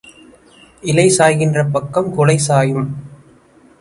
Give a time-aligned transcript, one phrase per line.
[0.83, 2.89] இலை சாய்கிற பக்கம் குலை சாயும்.